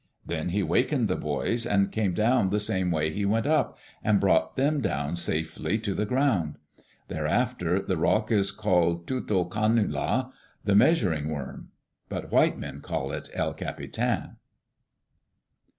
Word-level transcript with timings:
Then 0.25 0.49
he 0.49 0.63
wakened 0.63 1.07
the 1.09 1.15
boys, 1.15 1.63
and 1.63 1.91
came 1.91 2.15
down 2.15 2.49
the 2.49 2.59
same 2.59 2.89
way 2.89 3.11
he 3.13 3.23
went 3.23 3.45
up, 3.45 3.77
and 4.03 4.19
brought 4.19 4.55
them 4.55 4.81
down 4.81 5.15
safely 5.15 5.77
to 5.77 5.93
the 5.93 6.07
ground. 6.07 6.57
Therefore 7.07 7.81
the 7.81 7.97
rock 7.97 8.31
is 8.31 8.49
called 8.51 9.05
Tutokanula, 9.05 10.31
the 10.65 10.75
measuring 10.75 11.29
worm. 11.29 11.69
But 12.09 12.31
white 12.31 12.57
men 12.57 12.81
call 12.81 13.11
it 13.11 13.29
El 13.35 13.53
Capitan. 13.53 14.37